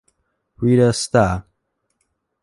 Rita- 0.61 0.91
Sta. 1.01 1.25